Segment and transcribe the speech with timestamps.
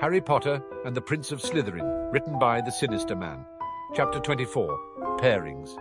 [0.00, 3.44] Harry Potter and the Prince of Slytherin, written by the Sinister Man.
[3.94, 5.76] Chapter 24 Pairings.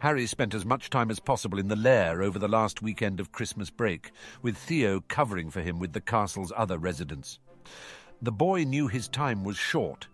[0.00, 3.30] Harry spent as much time as possible in the lair over the last weekend of
[3.30, 4.10] Christmas break,
[4.42, 7.38] with Theo covering for him with the castle's other residents.
[8.20, 10.08] The boy knew his time was short.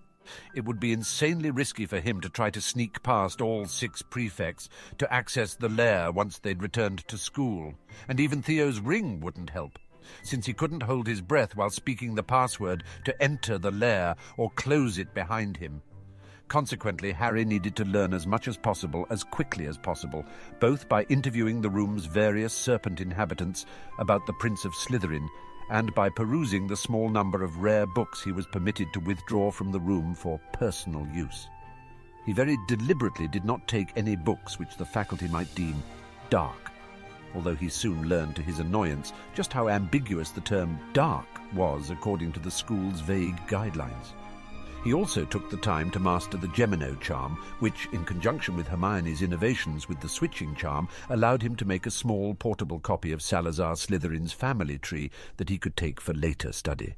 [0.54, 4.68] It would be insanely risky for him to try to sneak past all six prefects
[4.98, 7.72] to access the lair once they'd returned to school,
[8.06, 9.78] and even Theo's ring wouldn't help
[10.22, 14.50] since he couldn't hold his breath while speaking the password to enter the lair or
[14.50, 15.82] close it behind him.
[16.48, 20.24] Consequently, Harry needed to learn as much as possible, as quickly as possible,
[20.60, 23.64] both by interviewing the room's various serpent inhabitants
[23.98, 25.26] about the Prince of Slytherin
[25.70, 29.72] and by perusing the small number of rare books he was permitted to withdraw from
[29.72, 31.48] the room for personal use.
[32.26, 35.82] He very deliberately did not take any books which the faculty might deem
[36.30, 36.73] dark
[37.34, 42.32] although he soon learned to his annoyance just how ambiguous the term dark was according
[42.32, 44.12] to the school's vague guidelines.
[44.84, 49.22] He also took the time to master the Gemino charm, which, in conjunction with Hermione's
[49.22, 53.76] innovations with the switching charm, allowed him to make a small portable copy of Salazar
[53.76, 56.96] Slytherin's family tree that he could take for later study.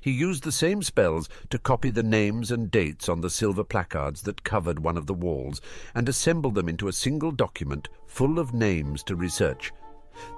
[0.00, 4.22] He used the same spells to copy the names and dates on the silver placards
[4.22, 5.60] that covered one of the walls
[5.94, 9.72] and assemble them into a single document full of names to research,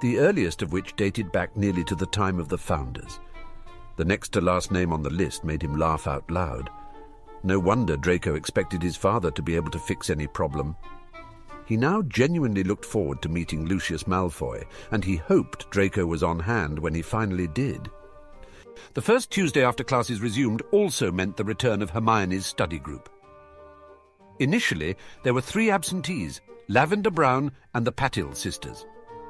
[0.01, 3.21] the earliest of which dated back nearly to the time of the founders.
[3.97, 6.71] The next to last name on the list made him laugh out loud.
[7.43, 10.77] No wonder Draco expected his father to be able to fix any problem.
[11.67, 16.41] He now genuinely looked forward to meeting Lucius Malfoy, and he hoped Draco was on
[16.41, 17.91] hand when he finally did.
[18.95, 23.09] The first Tuesday after classes resumed also meant the return of Hermione's study group.
[24.39, 28.87] Initially, there were three absentees, Lavender Brown and the Patil sisters.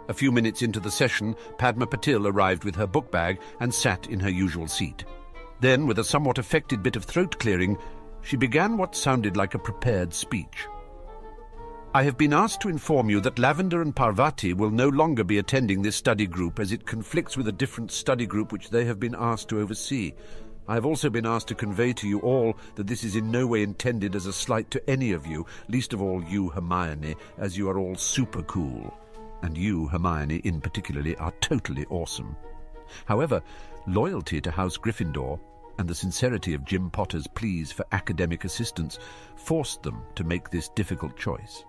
[0.08, 4.08] A few minutes into the session, Padma Patil arrived with her book bag and sat
[4.08, 5.04] in her usual seat.
[5.60, 7.78] Then, with a somewhat affected bit of throat clearing,
[8.22, 10.66] she began what sounded like a prepared speech.
[11.94, 15.36] I have been asked to inform you that Lavender and Parvati will no longer be
[15.36, 18.98] attending this study group as it conflicts with a different study group which they have
[18.98, 20.14] been asked to oversee.
[20.66, 23.46] I have also been asked to convey to you all that this is in no
[23.46, 27.58] way intended as a slight to any of you, least of all you, Hermione, as
[27.58, 28.96] you are all super cool.
[29.42, 32.36] And you, Hermione, in particularly, are totally awesome.
[33.04, 33.42] However,
[33.86, 35.38] loyalty to House Gryffindor
[35.78, 38.98] and the sincerity of Jim Potter's pleas for academic assistance
[39.36, 41.66] forced them to make this difficult choice.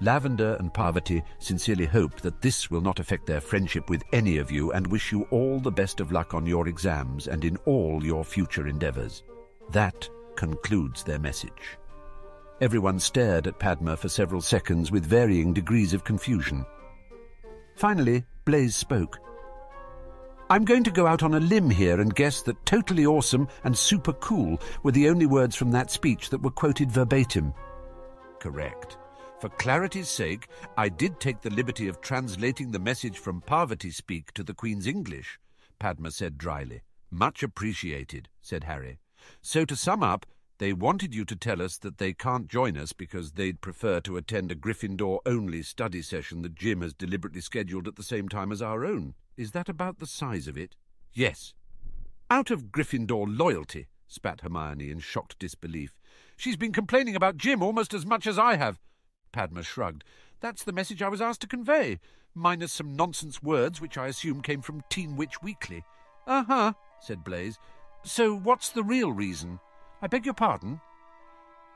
[0.00, 4.50] Lavender and Parvati sincerely hope that this will not affect their friendship with any of
[4.50, 8.04] you and wish you all the best of luck on your exams and in all
[8.04, 9.22] your future endeavours.
[9.70, 11.78] That concludes their message.
[12.60, 16.64] Everyone stared at Padma for several seconds with varying degrees of confusion.
[17.74, 19.18] Finally, Blaise spoke.
[20.50, 23.76] I'm going to go out on a limb here and guess that totally awesome and
[23.76, 27.54] super cool were the only words from that speech that were quoted verbatim.
[28.40, 28.98] Correct.
[29.44, 34.32] For clarity's sake, I did take the liberty of translating the message from Parvati speak
[34.32, 35.38] to the Queen's English,
[35.78, 36.80] Padma said dryly.
[37.10, 39.00] Much appreciated, said Harry.
[39.42, 40.24] So to sum up,
[40.56, 44.16] they wanted you to tell us that they can't join us because they'd prefer to
[44.16, 48.62] attend a Gryffindor-only study session that Jim has deliberately scheduled at the same time as
[48.62, 49.12] our own.
[49.36, 50.74] Is that about the size of it?
[51.12, 51.52] Yes.
[52.30, 55.98] Out of Gryffindor loyalty, spat Hermione in shocked disbelief.
[56.34, 58.80] She's been complaining about Jim almost as much as I have.
[59.34, 60.04] Padma shrugged.
[60.40, 61.98] That's the message I was asked to convey,
[62.34, 65.82] minus some nonsense words which I assume came from Teen Witch Weekly.
[66.28, 67.58] Uh-huh, said Blaise.
[68.04, 69.58] So what's the real reason?
[70.00, 70.80] I beg your pardon?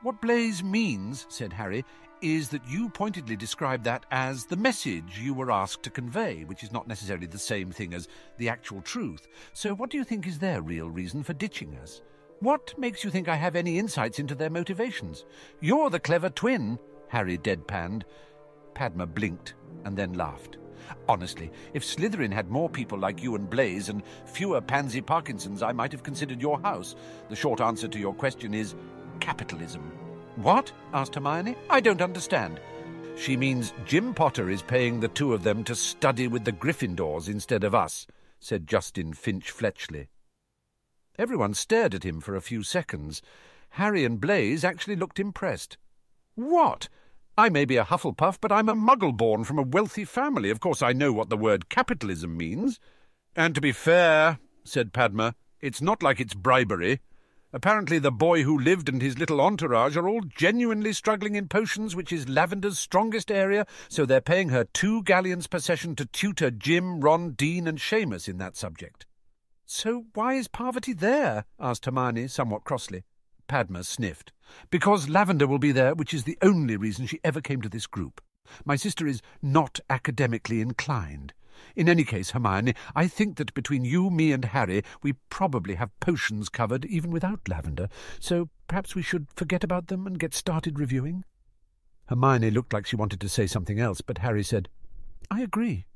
[0.03, 1.85] What Blaise means, said Harry,
[2.23, 6.63] is that you pointedly described that as the message you were asked to convey, which
[6.63, 9.27] is not necessarily the same thing as the actual truth.
[9.53, 12.03] So what do you think is their real reason for ditching us?
[12.41, 15.25] What makes you think I have any insights into their motivations?
[15.61, 16.79] You're the clever twin,
[17.09, 18.03] Harry deadpanned.
[18.75, 20.59] Padma blinked and then laughed.
[21.09, 25.73] Honestly, if Slytherin had more people like you and Blaise and fewer Pansy Parkinsons, I
[25.73, 26.95] might have considered your house.
[27.29, 28.75] The short answer to your question is
[29.21, 29.83] capitalism.
[30.37, 30.73] What?
[30.95, 31.57] asked Hermione.
[31.69, 32.61] I don't understand.
[33.17, 37.29] She means Jim Potter is paying the two of them to study with the Gryffindors
[37.29, 38.07] instead of us,
[38.39, 40.09] said Justin Finch Fletchley.
[41.19, 43.21] Everyone stared at him for a few seconds.
[43.71, 45.77] Harry and Blaise actually looked impressed.
[46.39, 46.89] What?
[47.37, 50.51] I may be a Hufflepuff, but I'm a muggle born from a wealthy family.
[50.51, 52.79] Of course, I know what the word capitalism means.
[53.35, 57.01] And to be fair, said Padma, it's not like it's bribery.
[57.53, 61.97] Apparently the boy who lived and his little entourage are all genuinely struggling in potions,
[61.97, 66.53] which is Lavender's strongest area, so they're paying her two galleons per session to tutor
[66.53, 69.07] Jim, Ron, Dean, and Seamus in that subject.
[69.67, 71.47] So why is Parvati there?
[71.59, 73.03] asked Hermione somewhat crossly.
[73.49, 74.33] Padma sniffed.
[74.71, 77.87] Because Lavender will be there, which is the only reason she ever came to this
[77.87, 78.21] group.
[78.65, 81.35] My sister is not academically inclined.
[81.75, 85.99] In any case, Hermione, I think that between you, me, and Harry, we probably have
[86.01, 87.89] potions covered even without Lavender,
[88.21, 91.25] so perhaps we should forget about them and get started reviewing?
[92.07, 94.69] Hermione looked like she wanted to say something else, but Harry said,
[95.31, 95.87] I agree,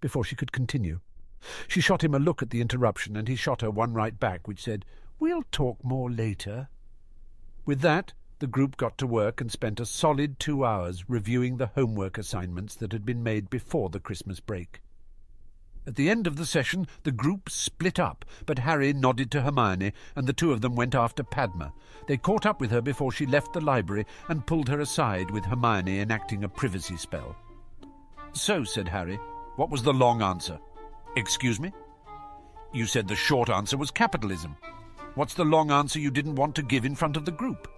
[0.00, 1.00] before she could continue.
[1.68, 4.48] She shot him a look at the interruption, and he shot her one right back,
[4.48, 4.84] which said,
[5.18, 6.68] We'll talk more later.
[7.64, 11.68] With that, the group got to work and spent a solid two hours reviewing the
[11.68, 14.80] homework assignments that had been made before the Christmas break.
[15.86, 19.92] At the end of the session, the group split up, but Harry nodded to Hermione,
[20.14, 21.72] and the two of them went after Padma.
[22.06, 25.44] They caught up with her before she left the library and pulled her aside with
[25.44, 27.36] Hermione enacting a privacy spell.
[28.32, 29.16] So, said Harry,
[29.56, 30.58] what was the long answer?
[31.16, 31.72] Excuse me?
[32.72, 34.56] You said the short answer was capitalism.
[35.14, 37.68] What's the long answer you didn't want to give in front of the group?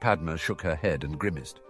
[0.00, 1.60] Padma shook her head and grimaced.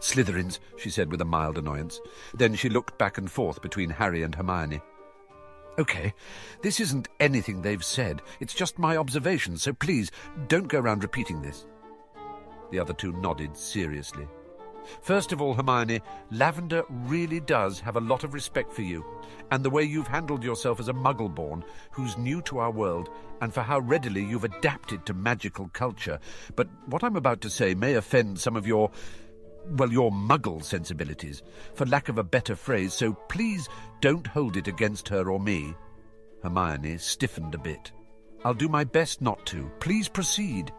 [0.00, 2.00] Slytherins, she said with a mild annoyance.
[2.34, 4.80] Then she looked back and forth between Harry and Hermione.
[5.78, 6.12] OK,
[6.62, 8.22] this isn't anything they've said.
[8.40, 10.10] It's just my observation, so please,
[10.48, 11.66] don't go round repeating this.
[12.70, 14.26] The other two nodded seriously.
[15.02, 16.00] First of all, Hermione,
[16.30, 19.04] Lavender really does have a lot of respect for you,
[19.50, 23.10] and the way you've handled yourself as a muggle-born who's new to our world,
[23.40, 26.18] and for how readily you've adapted to magical culture.
[26.56, 28.90] But what I'm about to say may offend some of your
[29.66, 31.42] well, your muggle sensibilities,
[31.74, 33.68] for lack of a better phrase, so please
[34.00, 35.74] don't hold it against her or me.
[36.42, 37.92] Hermione stiffened a bit.
[38.42, 39.70] I'll do my best not to.
[39.80, 40.72] Please proceed.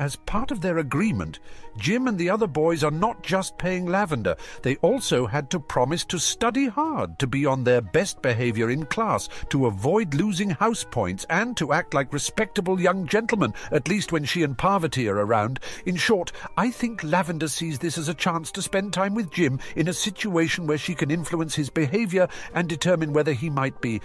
[0.00, 1.40] As part of their agreement,
[1.76, 4.34] Jim and the other boys are not just paying Lavender.
[4.62, 8.86] They also had to promise to study hard, to be on their best behaviour in
[8.86, 14.10] class, to avoid losing house points, and to act like respectable young gentlemen, at least
[14.10, 15.60] when she and Parvati are around.
[15.84, 19.60] In short, I think Lavender sees this as a chance to spend time with Jim
[19.76, 24.00] in a situation where she can influence his behaviour and determine whether he might be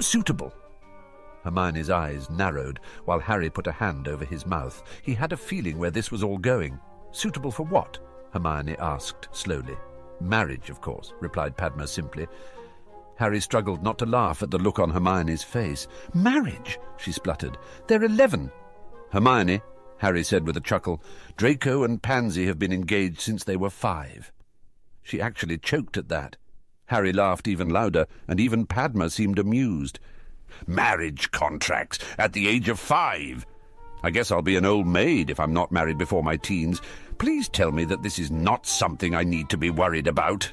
[0.00, 0.52] suitable.
[1.42, 4.82] Hermione's eyes narrowed, while Harry put a hand over his mouth.
[5.02, 6.78] He had a feeling where this was all going.
[7.12, 7.98] Suitable for what?
[8.32, 9.76] Hermione asked slowly.
[10.20, 12.26] Marriage, of course, replied Padma simply.
[13.16, 15.88] Harry struggled not to laugh at the look on Hermione's face.
[16.14, 17.58] Marriage, she spluttered.
[17.86, 18.50] They're eleven.
[19.12, 19.60] Hermione,
[19.98, 21.02] Harry said with a chuckle,
[21.36, 24.32] Draco and Pansy have been engaged since they were five.
[25.02, 26.36] She actually choked at that.
[26.86, 29.98] Harry laughed even louder, and even Padma seemed amused.
[30.66, 33.46] Marriage contracts at the age of five.
[34.02, 36.80] I guess I'll be an old maid if I'm not married before my teens.
[37.18, 40.50] Please tell me that this is not something I need to be worried about.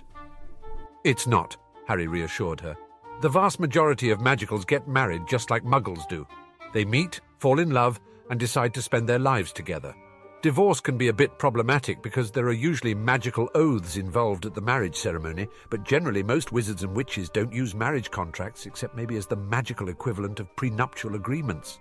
[1.04, 1.56] It's not,
[1.88, 2.76] Harry reassured her.
[3.22, 6.28] The vast majority of magicals get married just like muggles do.
[6.74, 8.00] They meet, fall in love,
[8.30, 9.96] and decide to spend their lives together.
[10.44, 14.62] Divorce can be a bit problematic because there are usually magical oaths involved at the
[14.62, 19.26] marriage ceremony, but generally most wizards and witches don't use marriage contracts except maybe as
[19.26, 21.80] the magical equivalent of prenuptial agreements.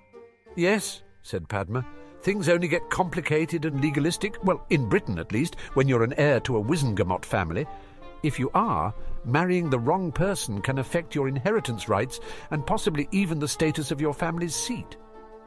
[0.57, 1.87] Yes, said Padma.
[2.23, 6.41] Things only get complicated and legalistic, well, in Britain at least, when you're an heir
[6.41, 7.67] to a Wizengamot family.
[8.23, 8.95] If you are,
[9.27, 14.01] marrying the wrong person can affect your inheritance rights and possibly even the status of
[14.01, 14.97] your family's seat.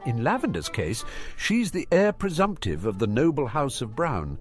[0.06, 1.04] In Lavender's case,
[1.36, 4.38] she's the heir presumptive of the noble house of Brown,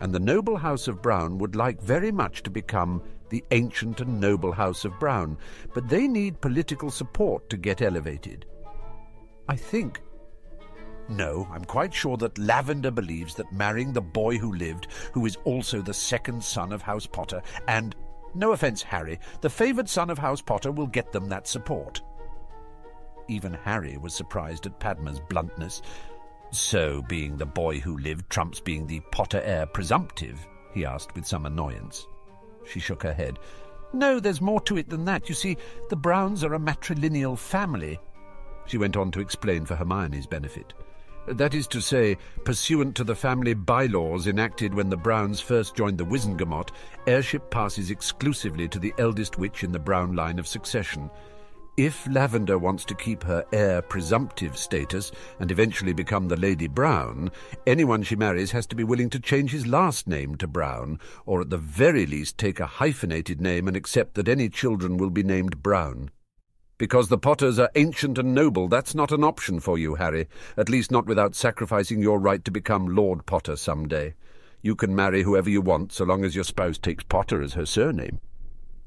[0.00, 4.20] and the noble house of Brown would like very much to become the ancient and
[4.20, 5.36] noble house of Brown,
[5.74, 8.46] but they need political support to get elevated.
[9.48, 10.00] I think.
[11.08, 15.36] No, I'm quite sure that Lavender believes that marrying the boy who lived, who is
[15.44, 17.96] also the second son of House Potter, and,
[18.34, 22.00] no offence, Harry, the favoured son of House Potter will get them that support.
[23.30, 25.82] Even Harry was surprised at Padma's bluntness.
[26.50, 30.44] So, being the boy who lived trumps being the Potter heir presumptive?
[30.74, 32.08] he asked with some annoyance.
[32.66, 33.38] She shook her head.
[33.92, 35.28] No, there's more to it than that.
[35.28, 35.56] You see,
[35.90, 38.00] the Browns are a matrilineal family.
[38.66, 40.74] She went on to explain for Hermione's benefit.
[41.28, 45.98] That is to say, pursuant to the family bylaws enacted when the Browns first joined
[45.98, 46.70] the Wizengamot,
[47.06, 51.08] heirship passes exclusively to the eldest witch in the Brown line of succession.
[51.80, 57.30] If Lavender wants to keep her heir presumptive status and eventually become the Lady Brown,
[57.66, 61.40] anyone she marries has to be willing to change his last name to Brown, or
[61.40, 65.22] at the very least take a hyphenated name and accept that any children will be
[65.22, 66.10] named Brown.
[66.76, 70.68] Because the Potters are ancient and noble, that's not an option for you, Harry, at
[70.68, 74.12] least not without sacrificing your right to become Lord Potter some day.
[74.60, 77.64] You can marry whoever you want, so long as your spouse takes Potter as her
[77.64, 78.20] surname.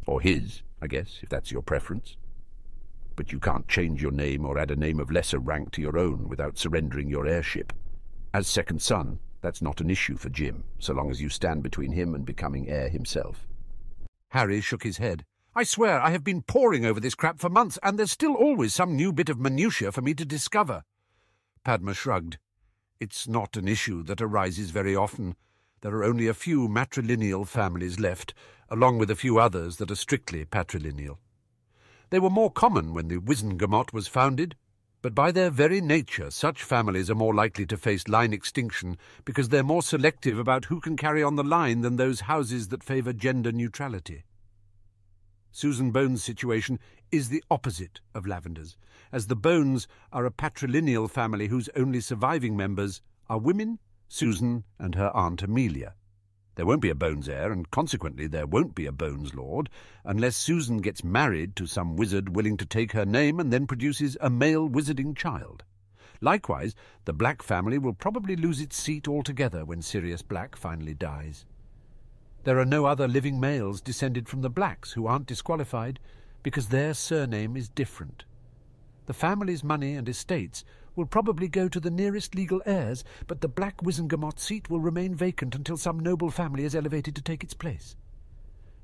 [0.05, 2.17] Or his, I guess, if that's your preference.
[3.15, 5.97] But you can't change your name or add a name of lesser rank to your
[5.97, 7.73] own without surrendering your heirship.
[8.33, 11.91] As second son, that's not an issue for Jim, so long as you stand between
[11.91, 13.45] him and becoming heir himself.
[14.29, 15.25] Harry shook his head.
[15.55, 18.73] I swear I have been poring over this crap for months, and there's still always
[18.73, 20.83] some new bit of minutiae for me to discover.
[21.63, 22.39] Padma shrugged.
[22.99, 25.35] It's not an issue that arises very often.
[25.81, 28.33] There are only a few matrilineal families left,
[28.69, 31.17] along with a few others that are strictly patrilineal.
[32.09, 34.55] They were more common when the Wizengamot was founded,
[35.01, 39.49] but by their very nature such families are more likely to face line extinction because
[39.49, 43.11] they're more selective about who can carry on the line than those houses that favour
[43.11, 44.23] gender neutrality.
[45.51, 46.79] Susan Bones' situation
[47.11, 48.77] is the opposite of Lavender's,
[49.11, 54.95] as the Bones are a patrilineal family whose only surviving members are women, Susan and
[54.95, 55.95] her Aunt Amelia.
[56.55, 59.69] There won't be a Bones heir, and consequently there won't be a Bones lord,
[60.05, 64.17] unless Susan gets married to some wizard willing to take her name and then produces
[64.21, 65.63] a male wizarding child.
[66.21, 71.45] Likewise, the Black family will probably lose its seat altogether when Sirius Black finally dies.
[72.43, 75.99] There are no other living males descended from the Blacks who aren't disqualified
[76.43, 78.25] because their surname is different.
[79.05, 80.63] The family's money and estates
[80.95, 85.15] will probably go to the nearest legal heirs, but the Black Wizengamot seat will remain
[85.15, 87.95] vacant until some noble family is elevated to take its place.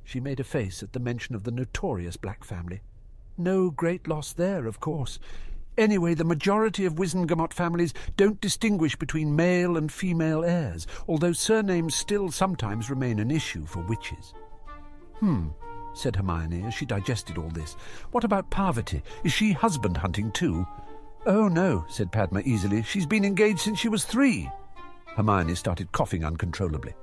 [0.04, 2.82] She made a face at the mention of the notorious Black family.
[3.38, 5.20] No great loss there, of course.
[5.78, 11.96] Anyway, the majority of Wizengamot families don't distinguish between male and female heirs, although surnames
[11.96, 14.34] still sometimes remain an issue for witches.
[15.20, 15.50] Hmm,
[15.94, 17.78] said Hermione as she digested all this.
[18.12, 19.04] What about Parvati?
[19.24, 20.68] Is she husband hunting too?
[21.26, 22.84] Oh, no, said Padma easily.
[22.84, 24.50] She's been engaged since she was three.
[25.06, 26.94] Hermione started coughing uncontrollably.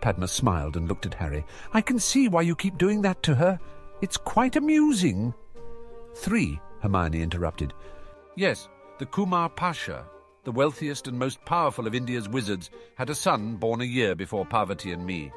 [0.00, 1.44] Padma smiled and looked at Harry.
[1.72, 3.58] I can see why you keep doing that to her.
[4.00, 5.34] It's quite amusing.
[6.14, 7.74] Three, Hermione interrupted.
[8.36, 10.06] Yes, the Kumar Pasha,
[10.44, 14.46] the wealthiest and most powerful of India's wizards, had a son born a year before
[14.46, 15.32] Parvati and me.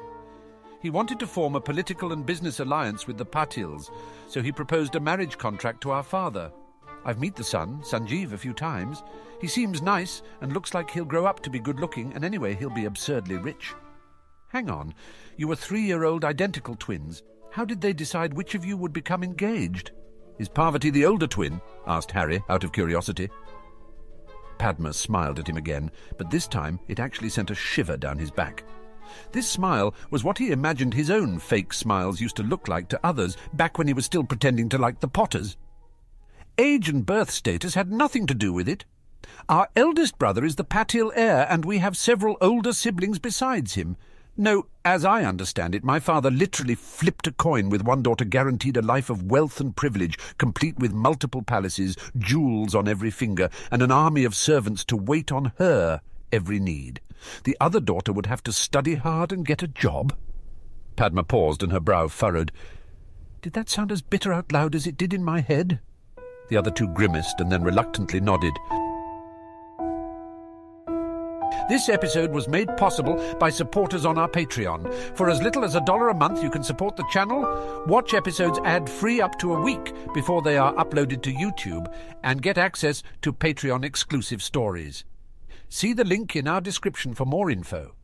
[0.80, 3.90] He wanted to form a political and business alliance with the Patils,
[4.28, 6.52] so he proposed a marriage contract to our father.
[7.04, 9.02] I've met the son, Sanjeev, a few times.
[9.40, 12.54] He seems nice and looks like he'll grow up to be good looking, and anyway,
[12.54, 13.74] he'll be absurdly rich.
[14.48, 14.94] Hang on,
[15.36, 17.22] you were three year old identical twins.
[17.50, 19.92] How did they decide which of you would become engaged?
[20.38, 21.60] Is Parvati the older twin?
[21.86, 23.28] asked Harry, out of curiosity.
[24.58, 28.30] Padma smiled at him again, but this time it actually sent a shiver down his
[28.30, 28.64] back.
[29.32, 33.00] This smile was what he imagined his own fake smiles used to look like to
[33.04, 35.56] others back when he was still pretending to like the Potters.
[36.56, 38.84] Age and birth status had nothing to do with it.
[39.48, 43.96] Our eldest brother is the Patil heir, and we have several older siblings besides him.
[44.36, 48.76] No, as I understand it, my father literally flipped a coin with one daughter guaranteed
[48.76, 53.82] a life of wealth and privilege, complete with multiple palaces, jewels on every finger, and
[53.82, 57.00] an army of servants to wait on her every need.
[57.42, 60.16] The other daughter would have to study hard and get a job.
[60.94, 62.52] Padma paused and her brow furrowed.
[63.42, 65.80] Did that sound as bitter out loud as it did in my head?
[66.48, 68.54] The other two grimaced and then reluctantly nodded.
[71.68, 74.92] This episode was made possible by supporters on our Patreon.
[75.16, 77.40] For as little as a dollar a month, you can support the channel,
[77.86, 81.90] watch episodes ad free up to a week before they are uploaded to YouTube,
[82.22, 85.04] and get access to Patreon exclusive stories.
[85.70, 87.94] See the link in our description for more info.